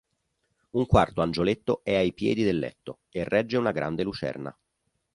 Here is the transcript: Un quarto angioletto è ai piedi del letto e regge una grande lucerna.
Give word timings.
Un 0.71 0.87
quarto 0.87 1.21
angioletto 1.21 1.81
è 1.83 1.95
ai 1.95 2.11
piedi 2.11 2.41
del 2.43 2.57
letto 2.57 3.01
e 3.11 3.23
regge 3.23 3.57
una 3.57 3.69
grande 3.71 4.01
lucerna. 4.01 4.51